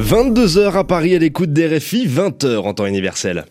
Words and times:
22h 0.00 0.76
à 0.76 0.84
Paris 0.84 1.16
à 1.16 1.18
l'écoute 1.18 1.52
des 1.52 1.66
RFI, 1.76 2.06
20h 2.06 2.58
en 2.58 2.72
temps 2.72 2.86
universel. 2.86 3.44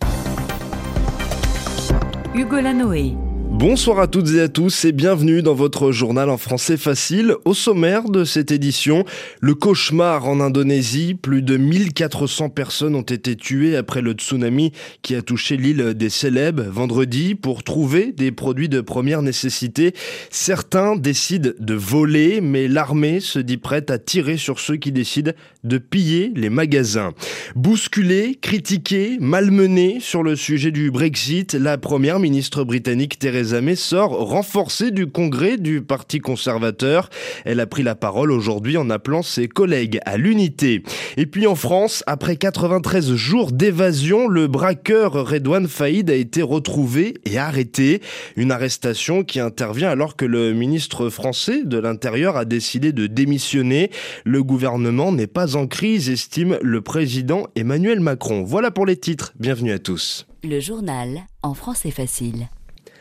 Hugo 2.34 2.60
Lanoé. 2.62 3.16
Bonsoir 3.60 4.00
à 4.00 4.06
toutes 4.06 4.36
et 4.36 4.42
à 4.42 4.50
tous 4.50 4.86
et 4.86 4.92
bienvenue 4.92 5.42
dans 5.42 5.56
votre 5.56 5.92
journal 5.92 6.30
en 6.30 6.38
français 6.38 6.78
facile. 6.78 7.34
Au 7.44 7.56
sommaire 7.56 8.08
de 8.08 8.24
cette 8.24 8.52
édition, 8.52 9.04
le 9.40 9.56
cauchemar 9.56 10.28
en 10.28 10.40
Indonésie. 10.42 11.16
Plus 11.16 11.42
de 11.42 11.58
1400 11.58 12.50
personnes 12.50 12.94
ont 12.94 13.02
été 13.02 13.36
tuées 13.36 13.76
après 13.76 14.04
le 14.04 14.12
tsunami 14.12 14.74
qui 15.02 15.16
a 15.16 15.24
touché 15.24 15.58
l'île 15.58 15.96
des 15.96 16.12
Célèbres 16.12 16.66
vendredi 16.66 17.34
pour 17.34 17.64
trouver 17.64 18.12
des 18.12 18.32
produits 18.32 18.70
de 18.70 18.80
première 18.80 19.24
nécessité. 19.24 19.96
Certains 20.30 20.96
décident 20.96 21.50
de 21.58 21.74
voler, 21.74 22.42
mais 22.42 22.68
l'armée 22.68 23.20
se 23.20 23.40
dit 23.40 23.58
prête 23.58 23.90
à 23.90 23.98
tirer 23.98 24.38
sur 24.38 24.60
ceux 24.60 24.78
qui 24.78 24.92
décident 24.92 25.32
de 25.64 25.80
piller 25.80 26.32
les 26.36 26.52
magasins. 26.52 27.14
Bousculés, 27.56 28.38
critiqués, 28.40 29.18
malmenés 29.20 29.98
sur 30.00 30.22
le 30.22 30.36
sujet 30.36 30.70
du 30.70 30.92
Brexit, 30.92 31.56
la 31.56 31.80
première 31.80 32.20
ministre 32.20 32.64
britannique 32.64 33.18
Theresa 33.18 33.47
Theresa 33.48 33.76
sort 33.76 34.12
renforcée 34.12 34.92
du 34.92 35.08
congrès 35.08 35.58
du 35.58 35.82
Parti 35.82 36.20
conservateur. 36.20 37.10
Elle 37.46 37.60
a 37.60 37.68
pris 37.68 37.84
la 37.84 37.96
parole 37.96 38.32
aujourd'hui 38.32 38.76
en 38.76 38.90
appelant 38.90 39.22
ses 39.22 39.48
collègues 39.48 40.00
à 40.06 40.18
l'unité. 40.18 40.84
Et 41.16 41.26
puis 41.26 41.48
en 41.48 41.56
France, 41.56 42.04
après 42.08 42.36
93 42.36 43.14
jours 43.16 43.52
d'évasion, 43.52 44.28
le 44.28 44.48
braqueur 44.48 45.14
Redouane 45.14 45.68
Faïd 45.68 46.10
a 46.10 46.16
été 46.16 46.42
retrouvé 46.42 47.16
et 47.26 47.38
arrêté. 47.38 48.02
Une 48.36 48.52
arrestation 48.52 49.24
qui 49.24 49.40
intervient 49.40 49.90
alors 49.90 50.16
que 50.16 50.26
le 50.26 50.54
ministre 50.54 51.10
français 51.10 51.64
de 51.64 51.78
l'Intérieur 51.78 52.36
a 52.36 52.46
décidé 52.46 52.92
de 52.92 53.08
démissionner. 53.08 53.92
Le 54.26 54.44
gouvernement 54.44 55.12
n'est 55.12 55.28
pas 55.28 55.56
en 55.56 55.68
crise, 55.68 56.10
estime 56.10 56.58
le 56.62 56.82
président 56.82 57.48
Emmanuel 57.56 58.00
Macron. 58.00 58.44
Voilà 58.44 58.72
pour 58.72 58.86
les 58.86 58.98
titres. 58.98 59.34
Bienvenue 59.40 59.72
à 59.72 59.80
tous. 59.80 60.28
Le 60.44 60.60
journal 60.60 61.22
en 61.44 61.54
français 61.54 61.92
facile. 61.92 62.48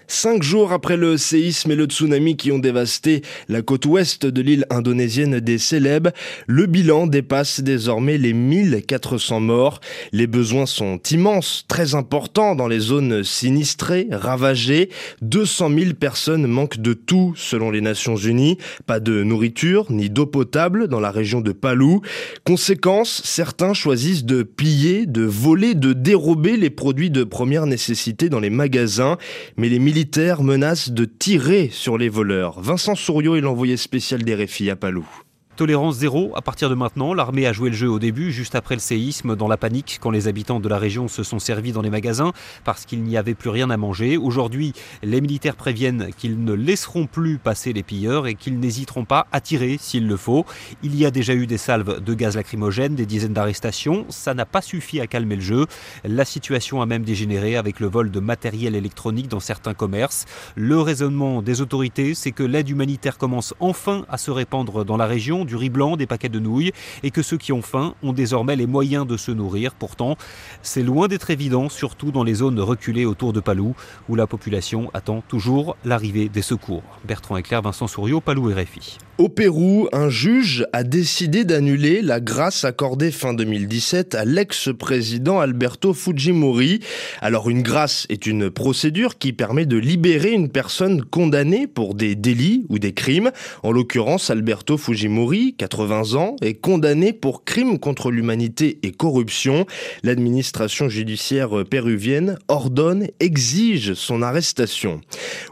Cinq 0.09 0.43
jours 0.43 0.73
après 0.73 0.97
le 0.97 1.17
séisme 1.17 1.73
et 1.73 1.75
le 1.75 1.87
tsunami 1.87 2.37
qui 2.37 2.53
ont 2.53 2.61
dévasté 2.61 3.23
la 3.49 3.63
côte 3.63 3.87
ouest 3.87 4.25
de 4.25 4.41
l'île 4.41 4.65
indonésienne 4.71 5.41
des 5.41 5.59
Célèbres, 5.59 6.11
le 6.47 6.67
bilan 6.67 7.09
dépasse 7.09 7.61
désormais 7.61 8.17
les 8.17 8.33
1400 8.33 9.41
morts. 9.41 9.81
Les 10.13 10.29
besoins 10.29 10.67
sont 10.67 11.01
immenses, 11.11 11.65
très 11.67 11.97
importants 11.97 12.55
dans 12.55 12.69
les 12.69 12.79
zones 12.79 13.25
sinistrées, 13.25 14.07
ravagées. 14.13 14.91
200 15.23 15.71
000 15.77 15.95
personnes 15.95 16.47
manquent 16.47 16.81
de 16.81 16.93
tout 16.93 17.35
selon 17.37 17.73
les 17.73 17.81
Nations 17.81 18.17
Unies. 18.17 18.59
Pas 18.87 19.01
de 19.01 19.25
nourriture 19.25 19.87
ni 19.91 20.09
d'eau 20.09 20.27
potable 20.27 20.87
dans 20.87 21.01
la 21.01 21.11
région 21.11 21.41
de 21.41 21.53
Palu. 21.53 21.99
Conséquence, 22.45 23.23
certains 23.25 23.75
choisissent 23.75 24.25
de 24.25 24.45
piller, 24.45 25.07
de 25.07 25.23
voler, 25.23 25.75
de 25.75 25.93
dérober 25.93 26.57
les 26.57 26.71
produits 26.71 27.11
de 27.11 27.25
première 27.25 27.67
nécessité 27.67 28.29
dans 28.29 28.41
les 28.41 28.51
magasins. 28.51 29.17
Mais 29.57 29.69
les 29.69 29.81
militaires 29.97 30.43
menacent 30.43 30.91
de 30.91 31.07
tirer 31.07 31.71
sur 31.73 31.97
les 31.97 32.11
voleurs. 32.11 32.61
Vincent 32.61 32.95
Souriau 32.95 33.35
est 33.37 33.41
l'envoyé 33.41 33.79
spécial 33.79 34.23
des 34.23 34.35
Réfis 34.35 34.69
à 34.69 34.77
Palou. 34.77 35.09
Tolérance 35.57 35.97
zéro 35.97 36.33
à 36.37 36.43
partir 36.43 36.69
de 36.69 36.75
maintenant. 36.75 37.15
L'armée 37.15 37.47
a 37.47 37.53
joué 37.55 37.71
le 37.71 37.77
jeu 37.77 37.89
au 37.89 37.99
début, 37.99 38.31
juste 38.31 38.55
après 38.55 38.75
le 38.75 38.81
séisme, 38.81 39.37
dans 39.37 39.49
la 39.49 39.57
panique, 39.57 39.99
quand 40.03 40.11
les 40.11 40.29
habitants 40.29 40.61
de 40.61 40.69
la 40.69 40.77
région 40.77 41.09
se 41.09 41.23
sont 41.23 41.39
servis 41.39 41.73
dans 41.73 41.81
les 41.81 41.89
magasins 41.89 42.35
parce 42.63 42.85
qu'il 42.85 43.03
n'y 43.03 43.17
avait 43.17 43.35
plus 43.35 43.49
rien 43.49 43.71
à 43.71 43.79
manger. 43.79 44.19
Aujourd'hui, 44.19 44.75
les 45.03 45.23
militaires 45.23 45.57
préviennent 45.57 46.11
qu'ils 46.19 46.45
ne 46.45 46.53
laisseront 46.53 47.07
plus 47.07 47.39
passer 47.39 47.73
les 47.73 47.83
pilleurs 47.83 48.27
et 48.27 48.35
qu'ils 48.35 48.61
n'hésiteront 48.61 49.07
pas 49.07 49.29
à 49.33 49.41
tirer 49.41 49.79
s'il 49.81 50.07
le 50.07 50.19
faut. 50.19 50.45
Il 50.83 50.95
y 50.95 51.07
a 51.07 51.11
déjà 51.11 51.33
eu 51.33 51.47
des 51.47 51.57
salves 51.57 52.05
de 52.05 52.13
gaz 52.13 52.37
lacrymogène, 52.37 52.95
des 52.95 53.07
dizaines 53.07 53.33
d'arrestations. 53.33 54.05
Ça 54.11 54.35
n'a 54.35 54.45
pas 54.45 54.61
suffi 54.61 55.01
à 55.01 55.07
calmer 55.07 55.37
le 55.37 55.43
jeu. 55.43 55.65
La 56.05 56.27
situation 56.27 56.83
a 56.83 56.87
même 56.87 57.03
dégénéré 57.03 57.57
avec 57.57 57.81
le 57.81 57.87
vol 57.87 58.11
de 58.11 58.21
matériel 58.21 58.75
électronique 58.75 59.29
dans 59.29 59.41
certains 59.41 59.73
commerces. 59.73 60.27
Le 60.55 60.79
raisonnement 60.79 61.41
des 61.41 61.63
autorités, 61.63 62.15
c'est 62.15 62.33
que 62.33 62.43
l'aide 62.43 62.69
humanitaire 62.69 63.17
commence 63.17 63.55
enfin 63.59 64.05
à 64.11 64.19
se 64.19 64.31
répandre 64.31 64.85
dans 64.85 64.99
la 64.99 65.07
région 65.07 65.46
du 65.47 65.57
riz 65.57 65.71
blanc, 65.71 65.97
des 65.97 66.07
paquets 66.07 66.29
de 66.29 66.39
nouilles, 66.39 66.73
et 67.03 67.11
que 67.11 67.23
ceux 67.23 67.39
qui 67.39 67.53
ont 67.53 67.63
faim 67.63 67.95
ont 68.03 68.13
désormais 68.13 68.57
les 68.57 68.67
moyens 68.67 69.07
de 69.07 69.17
se 69.17 69.31
nourrir. 69.31 69.75
Pourtant, 69.75 70.17
c'est 70.63 70.83
loin 70.83 71.09
d'être 71.09 71.31
évident, 71.31 71.69
surtout 71.69 72.11
dans 72.11 72.25
les 72.25 72.35
zones 72.35 72.61
reculées 72.61 73.05
autour 73.05 73.33
de 73.33 73.41
Palou, 73.41 73.75
où 74.09 74.15
la 74.15 74.27
population 74.27 74.91
attend 74.95 75.23
toujours 75.27 75.77
l'arrivée 75.85 76.29
des 76.29 76.43
secours. 76.43 76.83
Bertrand 77.05 77.37
Éclair, 77.37 77.63
Vincent 77.63 77.87
Souriau, 77.87 78.21
Palou 78.21 78.53
RFI. 78.53 78.99
Au 79.19 79.31
Pérou, 79.31 79.89
un 79.93 80.11
juge 80.11 80.67
a 80.75 80.83
décidé 80.83 81.47
d'annuler 81.47 82.03
la 82.03 82.21
grâce 82.21 82.65
accordée 82.67 83.11
fin 83.11 83.33
2017 83.33 84.15
à 84.15 84.27
l'ex-président 84.27 85.41
Alberto 85.41 85.95
Fujimori. 85.95 86.81
Alors 87.23 87.49
une 87.49 87.63
grâce 87.63 88.07
est 88.11 88.27
une 88.27 88.51
procédure 88.51 89.17
qui 89.17 89.33
permet 89.33 89.65
de 89.65 89.79
libérer 89.79 90.33
une 90.33 90.51
personne 90.51 91.03
condamnée 91.03 91.67
pour 91.67 91.95
des 91.95 92.15
délits 92.15 92.67
ou 92.69 92.79
des 92.79 92.93
crimes. 92.93 93.31
En 93.63 93.73
l'occurrence, 93.73 94.29
Alberto 94.29 94.77
Fujimori, 94.77 95.36
80 95.57 96.15
ans, 96.15 96.37
est 96.43 96.55
condamné 96.55 97.15
pour 97.15 97.45
crimes 97.45 97.79
contre 97.79 98.11
l'humanité 98.11 98.79
et 98.83 98.93
corruption. 98.93 99.65
L'administration 100.03 100.91
judiciaire 100.91 101.65
péruvienne 101.69 102.39
ordonne, 102.49 103.09
exige 103.21 103.95
son 103.95 104.21
arrestation. 104.21 105.01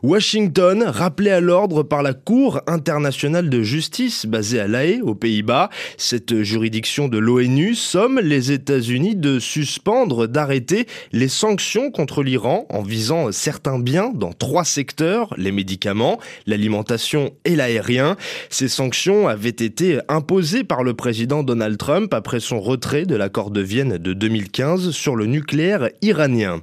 Washington, 0.02 0.84
rappelé 0.86 1.30
à 1.30 1.40
l'ordre 1.40 1.82
par 1.82 2.02
la 2.02 2.12
Cour 2.12 2.60
internationale 2.66 3.48
de 3.48 3.54
de 3.54 3.62
justice 3.62 4.26
basée 4.26 4.58
à 4.58 4.66
La 4.66 4.84
Haye, 4.84 5.00
aux 5.00 5.14
Pays-Bas. 5.14 5.70
Cette 5.96 6.42
juridiction 6.42 7.06
de 7.06 7.18
l'ONU 7.18 7.76
somme 7.76 8.18
les 8.18 8.50
États-Unis 8.50 9.14
de 9.14 9.38
suspendre, 9.38 10.26
d'arrêter 10.26 10.86
les 11.12 11.28
sanctions 11.28 11.92
contre 11.92 12.24
l'Iran 12.24 12.66
en 12.70 12.82
visant 12.82 13.30
certains 13.30 13.78
biens 13.78 14.10
dans 14.12 14.32
trois 14.32 14.64
secteurs, 14.64 15.32
les 15.36 15.52
médicaments, 15.52 16.18
l'alimentation 16.46 17.30
et 17.44 17.54
l'aérien. 17.54 18.16
Ces 18.50 18.66
sanctions 18.66 19.28
avaient 19.28 19.50
été 19.50 19.73
imposées 20.08 20.64
par 20.64 20.82
le 20.82 20.94
président 20.94 21.42
Donald 21.42 21.76
Trump 21.78 22.14
après 22.14 22.40
son 22.40 22.60
retrait 22.60 23.06
de 23.06 23.16
l'accord 23.16 23.50
de 23.50 23.60
Vienne 23.60 23.98
de 23.98 24.12
2015 24.12 24.90
sur 24.90 25.16
le 25.16 25.26
nucléaire 25.26 25.88
iranien. 26.02 26.60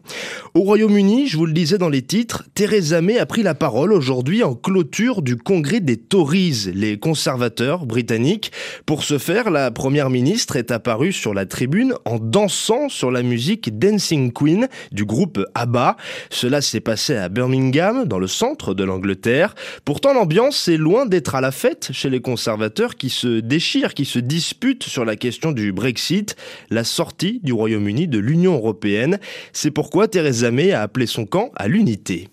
Au 0.54 0.62
Royaume-Uni, 0.62 1.28
je 1.28 1.38
vous 1.38 1.46
le 1.46 1.54
disais 1.54 1.78
dans 1.78 1.90
les 1.90 2.02
titres, 2.02 2.44
Theresa 2.54 3.02
May 3.02 3.18
a 3.18 3.26
pris 3.26 3.44
la 3.44 3.56
parole 3.56 3.94
aujourd'hui 3.94 4.44
en 4.44 4.56
clôture 4.56 5.22
du 5.22 5.36
congrès 5.36 5.80
des 5.80 5.98
Tories, 5.98 6.72
les 6.74 6.98
conservateurs 7.00 7.86
britanniques. 7.86 8.52
Pour 8.86 9.04
ce 9.04 9.18
faire, 9.18 9.50
la 9.50 9.72
première 9.72 10.10
ministre 10.10 10.56
est 10.56 10.72
apparue 10.72 11.12
sur 11.12 11.34
la 11.34 11.46
tribune 11.46 11.94
en 12.06 12.18
dansant 12.18 12.90
sur 12.90 13.12
la 13.12 13.24
musique 13.24 13.78
Dancing 13.78 14.32
Queen 14.32 14.68
du 14.92 15.06
groupe 15.06 15.44
ABBA. 15.56 15.98
Cela 16.30 16.62
s'est 16.62 16.80
passé 16.80 17.16
à 17.16 17.30
Birmingham, 17.30 18.06
dans 18.06 18.20
le 18.20 18.28
centre 18.28 18.74
de 18.74 18.84
l'Angleterre. 18.84 19.56
Pourtant, 19.86 20.14
l'ambiance 20.14 20.68
est 20.68 20.78
loin 20.78 21.06
d'être 21.06 21.36
à 21.36 21.42
la 21.42 21.52
fête 21.52 21.90
chez 21.92 22.10
les 22.10 22.22
conservateurs 22.22 22.96
qui 23.02 23.10
se 23.10 23.40
déchirent, 23.40 23.96
qui 23.96 24.06
se 24.06 24.20
disputent 24.20 24.84
sur 24.84 25.06
la 25.06 25.16
question 25.16 25.54
du 25.54 25.72
Brexit, 25.72 26.36
la 26.70 26.84
sortie 26.84 27.40
du 27.42 27.52
Royaume-Uni 27.52 28.08
de 28.08 28.20
l'Union 28.20 28.54
européenne. 28.54 29.18
C'est 29.54 29.72
pourquoi 29.72 30.08
Theresa 30.08 30.52
May 30.52 30.72
a 30.72 30.84
appelé 30.84 31.08
son 31.08 31.26
camp 31.26 31.50
à 31.56 31.68
l'unité. 31.68 32.30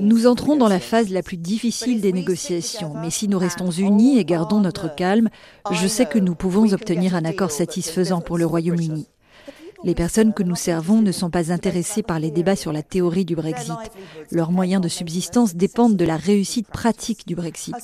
Nous 0.00 0.26
entrons 0.26 0.56
dans 0.56 0.68
la 0.68 0.80
phase 0.80 1.08
la 1.08 1.22
plus 1.22 1.38
difficile 1.38 2.02
des 2.02 2.12
négociations, 2.12 2.92
mais 3.00 3.08
si 3.08 3.26
nous 3.26 3.38
restons 3.38 3.70
unis 3.70 4.18
et 4.18 4.24
gardons 4.26 4.60
notre 4.60 4.94
calme, 4.94 5.30
je 5.70 5.86
sais 5.86 6.04
que 6.04 6.18
nous 6.18 6.34
pouvons 6.34 6.70
obtenir 6.74 7.14
un 7.14 7.24
accord 7.24 7.50
satisfaisant 7.50 8.20
pour 8.20 8.36
le 8.36 8.44
Royaume-Uni. 8.44 9.06
Les 9.84 9.94
personnes 9.94 10.32
que 10.32 10.42
nous 10.42 10.56
servons 10.56 11.02
ne 11.02 11.12
sont 11.12 11.30
pas 11.30 11.52
intéressées 11.52 12.02
par 12.02 12.18
les 12.18 12.30
débats 12.30 12.56
sur 12.56 12.72
la 12.72 12.82
théorie 12.82 13.24
du 13.24 13.36
Brexit. 13.36 13.76
Leurs 14.32 14.50
moyens 14.50 14.82
de 14.82 14.88
subsistance 14.88 15.54
dépendent 15.54 15.96
de 15.96 16.04
la 16.04 16.16
réussite 16.16 16.66
pratique 16.68 17.26
du 17.28 17.36
Brexit. 17.36 17.76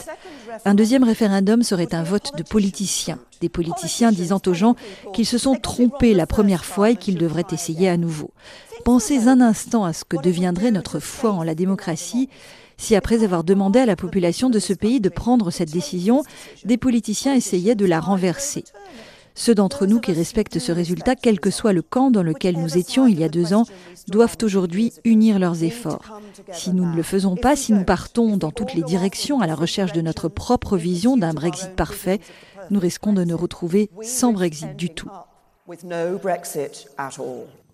Un 0.64 0.74
deuxième 0.74 1.04
référendum 1.04 1.62
serait 1.62 1.94
un 1.94 2.02
vote 2.02 2.32
de 2.36 2.42
politiciens, 2.42 3.20
des 3.40 3.48
politiciens 3.48 4.10
disant 4.10 4.40
aux 4.46 4.54
gens 4.54 4.74
qu'ils 5.12 5.26
se 5.26 5.38
sont 5.38 5.54
trompés 5.54 6.14
la 6.14 6.26
première 6.26 6.64
fois 6.64 6.90
et 6.90 6.96
qu'ils 6.96 7.18
devraient 7.18 7.44
essayer 7.52 7.88
à 7.88 7.96
nouveau. 7.96 8.30
Pensez 8.84 9.28
un 9.28 9.40
instant 9.40 9.84
à 9.84 9.92
ce 9.92 10.04
que 10.04 10.20
deviendrait 10.20 10.72
notre 10.72 10.98
foi 10.98 11.30
en 11.30 11.44
la 11.44 11.54
démocratie 11.54 12.28
si 12.76 12.96
après 12.96 13.22
avoir 13.22 13.44
demandé 13.44 13.78
à 13.78 13.86
la 13.86 13.96
population 13.96 14.50
de 14.50 14.58
ce 14.58 14.72
pays 14.72 15.00
de 15.00 15.08
prendre 15.08 15.50
cette 15.50 15.70
décision, 15.70 16.24
des 16.64 16.76
politiciens 16.76 17.34
essayaient 17.34 17.76
de 17.76 17.86
la 17.86 18.00
renverser. 18.00 18.64
Ceux 19.34 19.54
d'entre 19.54 19.86
nous 19.86 20.00
qui 20.00 20.12
respectent 20.12 20.58
ce 20.58 20.70
résultat, 20.70 21.16
quel 21.16 21.40
que 21.40 21.50
soit 21.50 21.72
le 21.72 21.82
camp 21.82 22.10
dans 22.10 22.22
lequel 22.22 22.56
nous 22.56 22.78
étions 22.78 23.06
il 23.06 23.18
y 23.18 23.24
a 23.24 23.28
deux 23.28 23.52
ans, 23.52 23.64
doivent 24.08 24.36
aujourd'hui 24.42 24.92
unir 25.04 25.38
leurs 25.38 25.64
efforts. 25.64 26.20
Si 26.52 26.70
nous 26.72 26.84
ne 26.84 26.96
le 26.96 27.02
faisons 27.02 27.34
pas, 27.34 27.56
si 27.56 27.72
nous 27.72 27.84
partons 27.84 28.36
dans 28.36 28.52
toutes 28.52 28.74
les 28.74 28.82
directions 28.82 29.40
à 29.40 29.46
la 29.46 29.54
recherche 29.54 29.92
de 29.92 30.00
notre 30.00 30.28
propre 30.28 30.76
vision 30.76 31.16
d'un 31.16 31.34
Brexit 31.34 31.74
parfait, 31.74 32.20
nous 32.70 32.80
risquons 32.80 33.12
de 33.12 33.24
nous 33.24 33.36
retrouver 33.36 33.90
sans 34.02 34.32
Brexit 34.32 34.76
du 34.76 34.90
tout. 34.90 35.10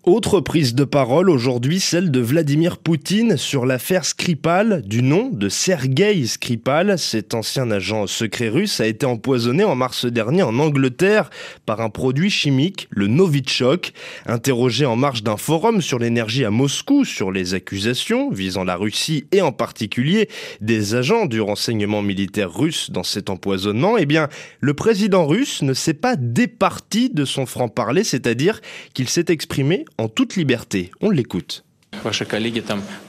Autre 0.03 0.39
prise 0.39 0.73
de 0.73 0.83
parole 0.83 1.29
aujourd'hui, 1.29 1.79
celle 1.79 2.09
de 2.09 2.19
Vladimir 2.19 2.79
Poutine 2.79 3.37
sur 3.37 3.67
l'affaire 3.67 4.03
Skripal, 4.03 4.81
du 4.81 5.03
nom 5.03 5.29
de 5.29 5.47
Sergei 5.47 6.25
Skripal. 6.25 6.97
Cet 6.97 7.35
ancien 7.35 7.69
agent 7.69 8.07
secret 8.07 8.49
russe 8.49 8.81
a 8.81 8.87
été 8.87 9.05
empoisonné 9.05 9.63
en 9.63 9.75
mars 9.75 10.07
dernier 10.07 10.41
en 10.41 10.57
Angleterre 10.57 11.29
par 11.67 11.81
un 11.81 11.91
produit 11.91 12.31
chimique, 12.31 12.87
le 12.89 13.05
Novichok. 13.05 13.93
Interrogé 14.25 14.87
en 14.87 14.95
marge 14.95 15.21
d'un 15.21 15.37
forum 15.37 15.83
sur 15.83 15.99
l'énergie 15.99 16.45
à 16.45 16.49
Moscou 16.49 17.05
sur 17.05 17.31
les 17.31 17.53
accusations 17.53 18.31
visant 18.31 18.63
la 18.63 18.77
Russie 18.77 19.25
et 19.31 19.43
en 19.43 19.51
particulier 19.51 20.29
des 20.61 20.95
agents 20.95 21.27
du 21.27 21.41
renseignement 21.41 22.01
militaire 22.01 22.51
russe 22.51 22.89
dans 22.89 23.03
cet 23.03 23.29
empoisonnement, 23.29 23.99
eh 23.99 24.07
bien, 24.07 24.29
le 24.61 24.73
président 24.73 25.27
russe 25.27 25.61
ne 25.61 25.75
s'est 25.75 25.93
pas 25.93 26.15
départi 26.15 27.11
de 27.11 27.23
son 27.23 27.45
franc-parler, 27.45 28.03
c'est-à-dire 28.03 28.61
qu'il 28.95 29.07
s'est 29.07 29.25
exprimé 29.29 29.85
en 29.97 30.07
toute 30.07 30.35
liberté. 30.35 30.91
On 31.01 31.09
l'écoute. 31.09 31.63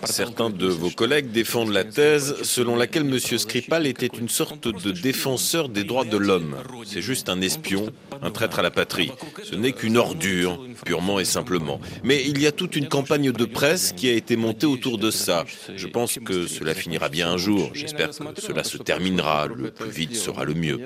Certains 0.04 0.50
de 0.50 0.66
vos 0.66 0.90
collègues 0.90 1.30
défendent 1.30 1.72
la 1.72 1.84
thèse 1.84 2.36
selon 2.42 2.76
laquelle 2.76 3.02
M. 3.02 3.18
Skripal 3.18 3.86
était 3.86 4.06
une 4.06 4.28
sorte 4.28 4.68
de 4.68 4.90
défenseur 4.90 5.68
des 5.68 5.84
droits 5.84 6.04
de 6.04 6.16
l'homme. 6.16 6.56
C'est 6.84 7.00
juste 7.00 7.28
un 7.28 7.40
espion, 7.40 7.86
un 8.20 8.30
traître 8.30 8.58
à 8.58 8.62
la 8.62 8.70
patrie. 8.70 9.10
Ce 9.42 9.54
n'est 9.54 9.72
qu'une 9.72 9.96
ordure, 9.96 10.60
purement 10.84 11.20
et 11.20 11.24
simplement. 11.24 11.80
Mais 12.04 12.22
il 12.26 12.40
y 12.40 12.46
a 12.46 12.52
toute 12.52 12.76
une 12.76 12.88
campagne 12.88 13.32
de 13.32 13.44
presse 13.44 13.92
qui 13.96 14.08
a 14.08 14.12
été 14.12 14.36
montée 14.36 14.66
autour 14.66 14.98
de 14.98 15.10
ça. 15.10 15.44
Je 15.74 15.86
pense 15.86 16.18
que 16.18 16.46
cela 16.46 16.74
finira 16.74 17.08
bien 17.08 17.30
un 17.30 17.38
jour. 17.38 17.70
J'espère 17.74 18.10
que 18.10 18.40
cela 18.40 18.64
se 18.64 18.76
terminera. 18.76 19.46
Le 19.46 19.70
plus 19.70 19.90
vite 19.90 20.16
sera 20.16 20.44
le 20.44 20.54
mieux. 20.54 20.80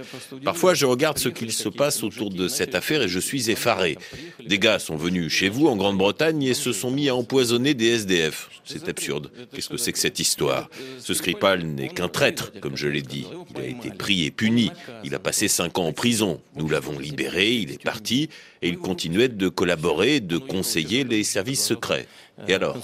Parfois, 0.45 0.75
je 0.75 0.87
regarde 0.87 1.19
ce 1.19 1.29
qu'il 1.29 1.53
se 1.53 1.69
passe 1.69 2.03
autour 2.03 2.31
de 2.31 2.47
cette 2.49 2.75
affaire 2.75 3.03
et 3.03 3.09
je 3.09 3.19
suis 3.19 3.51
effaré. 3.51 3.99
Des 4.47 4.59
gars 4.59 4.79
sont 4.79 4.97
venus 4.97 5.33
chez 5.33 5.49
vous 5.49 5.67
en 5.67 5.77
Grande-Bretagne 5.77 6.43
et 6.45 6.55
se 6.55 6.73
sont 6.73 6.91
mis 6.91 7.09
à 7.09 7.17
empoisonner 7.17 7.75
des 7.75 7.96
SDF. 7.97 8.51
C'est 8.65 8.89
absurde. 8.89 9.31
Qu'est-ce 9.53 9.69
que 9.69 9.77
c'est 9.77 9.93
que 9.93 9.99
cette 9.99 10.19
histoire? 10.19 10.69
Ce 10.99 11.15
Skripal 11.15 11.63
n'est 11.65 11.89
qu'un 11.89 12.09
traître, 12.09 12.53
comme 12.61 12.77
je 12.77 12.89
l'ai 12.89 13.03
dit. 13.03 13.27
Il 13.55 13.61
a 13.61 13.67
été 13.67 13.91
pris 13.91 14.25
et 14.25 14.31
puni. 14.31 14.71
Il 15.05 15.15
a 15.15 15.19
passé 15.19 15.49
cinq 15.49 15.79
ans 15.79 15.87
en 15.87 15.93
prison. 15.93 16.41
Nous 16.57 16.69
l'avons 16.69 16.99
libéré, 16.99 17.53
il 17.55 17.71
est 17.71 17.83
parti, 17.83 18.29
et 18.63 18.69
il 18.69 18.79
continuait 18.79 19.29
de 19.29 19.49
collaborer, 19.49 20.21
de 20.21 20.39
conseiller 20.39 21.05
les 21.05 21.23
services 21.23 21.65
secrets. 21.65 22.07
Et 22.49 22.55
alors? 22.55 22.77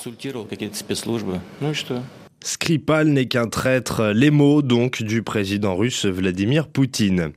Skripal 2.42 3.08
n'est 3.08 3.26
qu'un 3.26 3.46
traître, 3.46 4.12
les 4.14 4.30
mots 4.30 4.62
donc 4.62 5.02
du 5.02 5.22
président 5.22 5.76
russe 5.76 6.06
Vladimir 6.06 6.66
Poutine. 6.66 7.30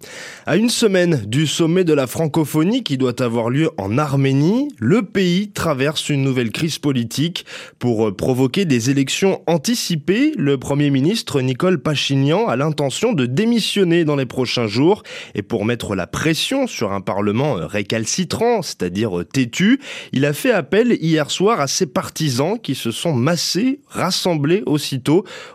À 0.47 0.57
une 0.57 0.69
semaine 0.69 1.23
du 1.27 1.45
sommet 1.45 1.83
de 1.83 1.93
la 1.93 2.07
francophonie 2.07 2.83
qui 2.83 2.97
doit 2.97 3.21
avoir 3.21 3.49
lieu 3.49 3.69
en 3.77 3.97
Arménie, 3.97 4.69
le 4.79 5.03
pays 5.03 5.51
traverse 5.51 6.09
une 6.09 6.23
nouvelle 6.23 6.51
crise 6.51 6.79
politique. 6.79 7.45
Pour 7.77 8.15
provoquer 8.15 8.65
des 8.65 8.89
élections 8.89 9.41
anticipées, 9.45 10.33
le 10.37 10.57
premier 10.57 10.89
ministre 10.89 11.39
Nicole 11.41 11.79
Pachinian 11.79 12.47
a 12.47 12.55
l'intention 12.55 13.13
de 13.13 13.27
démissionner 13.27 14.05
dans 14.05 14.15
les 14.15 14.25
prochains 14.25 14.67
jours 14.67 15.03
et 15.35 15.43
pour 15.43 15.65
mettre 15.65 15.95
la 15.95 16.07
pression 16.07 16.65
sur 16.65 16.91
un 16.93 17.01
parlement 17.01 17.55
récalcitrant, 17.55 18.63
c'est-à-dire 18.63 19.23
têtu, 19.31 19.79
il 20.13 20.25
a 20.25 20.33
fait 20.33 20.51
appel 20.51 20.97
hier 20.99 21.29
soir 21.29 21.59
à 21.59 21.67
ses 21.67 21.85
partisans 21.85 22.59
qui 22.59 22.73
se 22.73 22.89
sont 22.89 23.13
massés, 23.13 23.79
rassemblés 23.87 24.63
aussi 24.65 24.94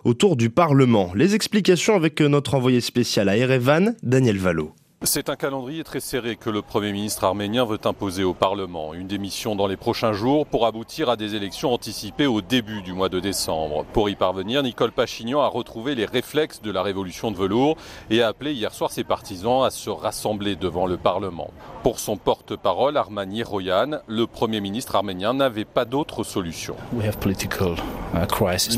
autour 0.04 0.36
du 0.36 0.50
Parlement. 0.50 1.10
Les 1.14 1.34
explications 1.34 1.94
avec 1.94 2.20
notre 2.20 2.54
envoyé 2.54 2.80
spécial 2.80 3.28
à 3.28 3.36
Erevan, 3.36 3.96
Daniel 4.02 4.38
Valo. 4.38 4.74
C'est 5.02 5.30
un 5.30 5.36
calendrier 5.36 5.82
très 5.82 5.98
serré 5.98 6.36
que 6.36 6.50
le 6.50 6.60
Premier 6.60 6.92
ministre 6.92 7.24
arménien 7.24 7.64
veut 7.64 7.78
imposer 7.84 8.22
au 8.22 8.34
Parlement. 8.34 8.92
Une 8.92 9.06
démission 9.06 9.56
dans 9.56 9.66
les 9.66 9.78
prochains 9.78 10.12
jours 10.12 10.44
pour 10.44 10.66
aboutir 10.66 11.08
à 11.08 11.16
des 11.16 11.34
élections 11.34 11.72
anticipées 11.72 12.26
au 12.26 12.42
début 12.42 12.82
du 12.82 12.92
mois 12.92 13.08
de 13.08 13.18
décembre. 13.18 13.86
Pour 13.94 14.10
y 14.10 14.14
parvenir, 14.14 14.62
Nicole 14.62 14.92
Pachignan 14.92 15.40
a 15.40 15.46
retrouvé 15.46 15.94
les 15.94 16.04
réflexes 16.04 16.60
de 16.60 16.70
la 16.70 16.82
révolution 16.82 17.30
de 17.30 17.38
velours 17.38 17.78
et 18.10 18.20
a 18.20 18.28
appelé 18.28 18.52
hier 18.52 18.74
soir 18.74 18.90
ses 18.90 19.04
partisans 19.04 19.64
à 19.64 19.70
se 19.70 19.88
rassembler 19.88 20.54
devant 20.54 20.86
le 20.86 20.98
Parlement. 20.98 21.50
Pour 21.82 21.98
son 21.98 22.18
porte-parole, 22.18 22.98
Armani 22.98 23.42
Royan, 23.42 24.00
le 24.06 24.26
Premier 24.26 24.60
ministre 24.60 24.96
arménien 24.96 25.32
n'avait 25.32 25.64
pas 25.64 25.86
d'autre 25.86 26.24
solution. 26.24 26.76
Uh, 26.92 27.10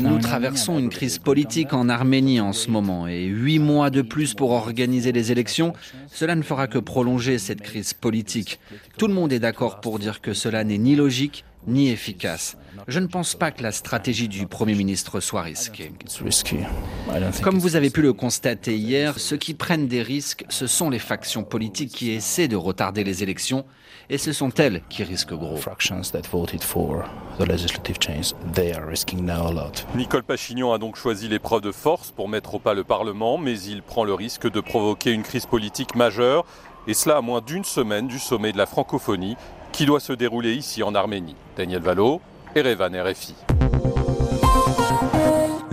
Nous 0.01 0.19
traversons 0.19 0.77
une 0.77 0.89
crise 0.89 1.17
politique 1.17 1.73
en 1.73 1.89
Arménie 1.89 2.39
en 2.39 2.53
ce 2.53 2.69
moment 2.69 3.07
et 3.07 3.25
huit 3.25 3.59
mois 3.59 3.89
de 3.89 4.01
plus 4.01 4.33
pour 4.33 4.51
organiser 4.51 5.11
les 5.11 5.31
élections 5.31 5.73
cela 6.11 6.35
ne 6.35 6.43
fera 6.43 6.67
que 6.67 6.77
prolonger 6.77 7.39
cette 7.39 7.61
crise 7.61 7.93
politique. 7.93 8.59
Tout 8.97 9.07
le 9.07 9.13
monde 9.13 9.33
est 9.33 9.39
d'accord 9.39 9.81
pour 9.81 9.99
dire 9.99 10.21
que 10.21 10.33
cela 10.33 10.63
n'est 10.63 10.77
ni 10.77 10.95
logique 10.95 11.43
ni 11.67 11.89
efficace. 11.89 12.57
Je 12.87 12.99
ne 12.99 13.07
pense 13.07 13.35
pas 13.35 13.51
que 13.51 13.63
la 13.63 13.71
stratégie 13.71 14.27
du 14.27 14.45
Premier 14.45 14.75
ministre 14.75 15.21
soit 15.21 15.41
risquée. 15.41 15.93
Comme 17.41 17.57
vous 17.57 17.77
avez 17.77 17.89
pu 17.89 18.01
le 18.01 18.11
constater 18.11 18.75
hier, 18.75 19.19
ceux 19.19 19.37
qui 19.37 19.53
prennent 19.53 19.87
des 19.87 20.01
risques, 20.01 20.43
ce 20.49 20.67
sont 20.67 20.89
les 20.89 20.99
factions 20.99 21.43
politiques 21.43 21.91
qui 21.91 22.11
essaient 22.11 22.49
de 22.49 22.57
retarder 22.57 23.05
les 23.05 23.23
élections, 23.23 23.65
et 24.09 24.17
ce 24.17 24.33
sont 24.33 24.51
elles 24.55 24.81
qui 24.89 25.03
risquent 25.03 25.33
gros. 25.33 25.57
Nicole 29.95 30.23
Pachignon 30.23 30.73
a 30.73 30.77
donc 30.77 30.97
choisi 30.97 31.29
l'épreuve 31.29 31.61
de 31.61 31.71
force 31.71 32.11
pour 32.11 32.27
mettre 32.27 32.55
au 32.55 32.59
pas 32.59 32.73
le 32.73 32.83
Parlement, 32.83 33.37
mais 33.37 33.57
il 33.61 33.81
prend 33.81 34.03
le 34.03 34.13
risque 34.13 34.51
de 34.51 34.59
provoquer 34.59 35.11
une 35.11 35.23
crise 35.23 35.45
politique 35.45 35.95
majeure, 35.95 36.45
et 36.87 36.93
cela 36.93 37.17
à 37.17 37.21
moins 37.21 37.39
d'une 37.39 37.63
semaine 37.63 38.07
du 38.07 38.19
sommet 38.19 38.51
de 38.51 38.57
la 38.57 38.65
francophonie 38.65 39.37
qui 39.71 39.85
doit 39.85 40.01
se 40.01 40.13
dérouler 40.13 40.53
ici 40.53 40.83
en 40.83 40.93
Arménie. 40.93 41.35
Daniel 41.55 41.81
Valo, 41.81 42.21
Erevan 42.55 42.93
RFI. 42.93 43.52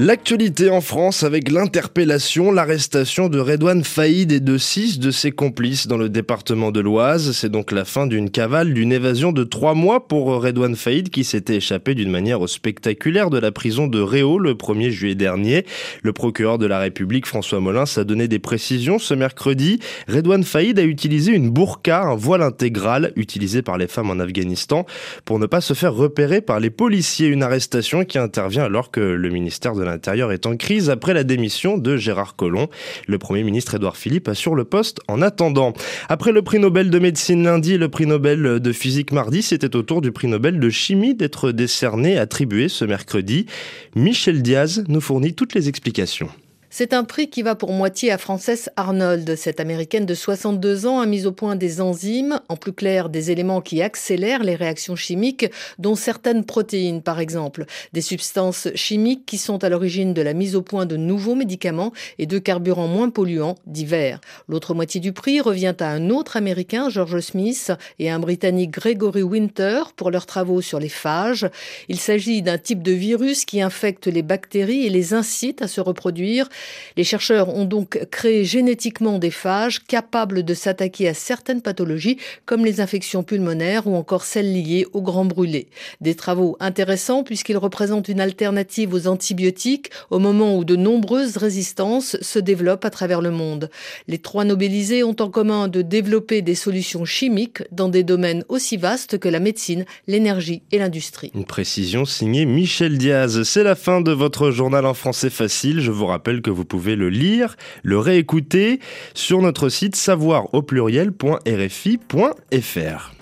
L'actualité 0.03 0.71
en 0.71 0.81
France 0.81 1.25
avec 1.25 1.51
l'interpellation, 1.51 2.53
l'arrestation 2.53 3.29
de 3.29 3.39
Redouane 3.39 3.85
Faïd 3.85 4.33
et 4.33 4.41
de 4.41 4.57
six 4.57 4.99
de 4.99 5.11
ses 5.11 5.31
complices 5.31 5.89
dans 5.89 5.99
le 5.99 6.09
département 6.09 6.71
de 6.71 6.81
l'Oise. 6.81 7.33
C'est 7.33 7.51
donc 7.51 7.71
la 7.71 7.85
fin 7.85 8.07
d'une 8.07 8.31
cavale, 8.31 8.73
d'une 8.73 8.93
évasion 8.93 9.31
de 9.31 9.45
trois 9.45 9.75
mois 9.75 10.09
pour 10.09 10.29
Redouane 10.29 10.75
Faïd 10.75 11.11
qui 11.11 11.23
s'était 11.23 11.57
échappé 11.57 11.95
d'une 11.95 12.11
manière 12.11 12.49
spectaculaire 12.49 13.29
de 13.29 13.37
la 13.37 13.53
prison 13.53 13.89
de 13.89 14.01
Réau 14.01 14.39
le 14.39 14.55
1er 14.55 14.89
juillet 14.89 15.15
dernier. 15.15 15.67
Le 16.03 16.15
procureur 16.15 16.57
de 16.57 16.65
la 16.65 16.79
République, 16.79 17.27
François 17.27 17.61
Molins, 17.61 17.85
a 17.99 18.05
donné 18.05 18.27
des 18.27 18.39
précisions 18.39 18.99
ce 18.99 19.13
mercredi. 19.13 19.81
Redouane 20.09 20.45
Faïd 20.45 20.79
a 20.79 20.85
utilisé 20.85 21.33
une 21.33 21.51
burqa, 21.51 22.05
un 22.05 22.17
voile 22.17 22.41
intégral 22.41 23.13
utilisé 23.17 23.61
par 23.61 23.77
les 23.77 23.87
femmes 23.87 24.09
en 24.09 24.19
Afghanistan 24.19 24.87
pour 25.27 25.39
ne 25.39 25.45
pas 25.45 25.61
se 25.61 25.75
faire 25.75 25.93
repérer 25.93 26.41
par 26.41 26.59
les 26.59 26.71
policiers. 26.71 27.29
Une 27.29 27.43
arrestation 27.43 28.07
qui 28.07 28.17
intervient 28.17 28.65
alors 28.65 28.91
que 28.91 29.01
le 29.01 29.29
ministère 29.29 29.75
de 29.75 29.90
l'Intérieur 29.91 30.33
est 30.33 30.47
en 30.47 30.57
crise 30.57 30.89
après 30.89 31.15
la 31.15 31.25
démission 31.25 31.77
de 31.77 31.97
Gérard 31.97 32.37
Collomb. 32.37 32.69
Le 33.07 33.19
Premier 33.19 33.43
ministre 33.43 33.75
Édouard 33.75 33.97
Philippe 33.97 34.29
assure 34.29 34.55
le 34.55 34.65
poste 34.65 35.01
en 35.09 35.21
attendant. 35.21 35.73
Après 36.09 36.33
le 36.33 36.43
prix 36.43 36.59
Nobel 36.59 36.91
de 36.91 36.99
médecine 36.99 37.45
lundi 37.45 37.75
et 37.75 37.79
le 37.79 37.89
prix 37.89 38.07
Nobel 38.07 38.61
de 38.61 38.73
physique 38.73 39.13
mardi, 39.13 39.43
c'était 39.43 39.77
au 39.77 39.83
tour 39.83 40.01
du 40.01 40.13
prix 40.13 40.29
Nobel 40.29 40.61
de 40.61 40.71
chimie 40.71 41.15
d'être 41.15 41.53
décerné, 41.53 42.19
attribué 42.19 42.69
ce 42.69 42.85
mercredi. 42.85 43.47
Michel 43.95 44.43
Diaz 44.43 44.85
nous 44.89 45.01
fournit 45.01 45.35
toutes 45.35 45.55
les 45.55 45.69
explications. 45.69 46.29
C'est 46.73 46.93
un 46.93 47.03
prix 47.03 47.29
qui 47.29 47.43
va 47.43 47.57
pour 47.57 47.73
moitié 47.73 48.13
à 48.13 48.17
Frances 48.17 48.71
Arnold. 48.77 49.35
Cette 49.35 49.59
américaine 49.59 50.07
de 50.07 50.15
62 50.15 50.87
ans 50.87 51.01
a 51.01 51.07
mis 51.07 51.27
au 51.27 51.33
point 51.33 51.57
des 51.57 51.81
enzymes, 51.81 52.41
en 52.49 52.55
plus 52.55 52.73
clair 52.73 53.09
des 53.09 53.33
éléments 53.33 53.61
qui 53.61 53.83
accélèrent 53.83 54.45
les 54.45 54.55
réactions 54.55 54.95
chimiques, 54.95 55.51
dont 55.81 55.97
certaines 55.97 56.45
protéines 56.45 57.03
par 57.03 57.19
exemple. 57.19 57.67
Des 57.93 58.01
substances 58.01 58.69
chimiques 58.77 59.27
qui 59.27 59.37
sont 59.37 59.65
à 59.65 59.69
l'origine 59.69 60.15
de 60.15 60.23
la 60.23 60.33
mise 60.33 60.55
au 60.55 60.63
point 60.63 60.87
de 60.87 60.97
nouveaux 60.97 61.35
médicaments 61.35 61.93
et 62.21 62.27
de 62.27 62.39
carburants 62.39 62.87
moins 62.87 63.11
polluants 63.11 63.57
divers. 63.67 64.21
L'autre 64.49 64.73
moitié 64.73 65.01
du 65.01 65.13
prix 65.13 65.41
revient 65.41 65.75
à 65.81 65.89
un 65.89 66.09
autre 66.09 66.37
américain, 66.37 66.89
George 66.89 67.19
Smith, 67.19 67.73
et 67.99 68.11
un 68.11 68.21
britannique, 68.21 68.71
Gregory 68.71 69.25
Winter, 69.25 69.83
pour 69.97 70.13
leurs 70.13 70.27
travaux 70.27 70.61
sur 70.61 70.79
les 70.79 70.89
phages. 70.89 71.51
Il 71.89 71.99
s'agit 71.99 72.43
d'un 72.43 72.59
type 72.59 72.85
de 72.85 72.93
virus 72.93 73.45
qui 73.45 73.61
infecte 73.61 74.07
les 74.07 74.23
bactéries 74.23 74.87
et 74.87 74.91
les 74.91 75.15
incite 75.15 75.63
à 75.63 75.67
se 75.67 75.81
reproduire 75.81 76.49
les 76.97 77.05
chercheurs 77.05 77.49
ont 77.49 77.65
donc 77.65 77.99
créé 78.11 78.45
génétiquement 78.45 79.19
des 79.19 79.31
phages 79.31 79.83
capables 79.85 80.43
de 80.43 80.55
s'attaquer 80.55 81.09
à 81.09 81.15
certaines 81.15 81.63
pathologies 81.63 82.19
comme 82.47 82.65
les 82.65 82.81
infections 82.81 83.23
pulmonaires 83.23 83.87
ou 83.87 83.95
encore 83.97 84.25
celles 84.25 84.53
liées 84.53 84.87
aux 84.93 85.03
grands 85.03 85.25
brûlés. 85.25 85.69
Des 86.01 86.15
travaux 86.15 86.57
intéressants 86.61 87.23
puisqu'ils 87.23 87.57
représentent 87.57 88.09
une 88.09 88.21
alternative 88.21 88.95
aux 88.95 89.07
antibiotiques 89.07 89.91
au 90.11 90.19
moment 90.19 90.57
où 90.57 90.65
de 90.65 90.77
nombreuses 90.77 91.37
résistances 91.37 92.17
se 92.21 92.39
développent 92.39 92.85
à 92.85 92.91
travers 92.91 93.21
le 93.21 93.31
monde. 93.31 93.71
Les 94.09 94.19
trois 94.19 94.45
Nobélisés 94.45 95.03
ont 95.05 95.17
en 95.21 95.31
commun 95.31 95.69
de 95.69 95.83
développer 95.83 96.43
des 96.43 96.55
solutions 96.55 97.05
chimiques 97.05 97.63
dans 97.73 97.89
des 97.89 98.03
domaines 98.03 98.45
aussi 98.49 98.77
vastes 98.77 99.19
que 99.19 99.29
la 99.29 99.41
médecine, 99.41 99.85
l'énergie 100.07 100.63
et 100.73 100.79
l'industrie. 100.79 101.31
Une 101.35 101.45
précision 101.45 102.05
signée 102.05 102.45
Michel 102.45 102.99
Diaz. 102.99 103.43
C'est 103.45 103.65
la 103.65 103.75
fin 103.75 104.01
de 104.01 104.13
votre 104.13 104.51
journal 104.51 104.87
en 104.87 104.95
français 104.95 105.31
facile. 105.31 105.81
Je 105.81 105.91
vous 105.91 106.07
rappelle 106.07 106.43
vous 106.51 106.65
pouvez 106.65 106.97
le 106.97 107.09
lire, 107.09 107.57
le 107.83 107.99
réécouter 107.99 108.81
sur 109.15 109.43
notre 109.43 109.69
site 109.69 109.97
savoir 109.97 110.53
au 110.55 110.63
pluriel.rfi.fr. 110.63 113.20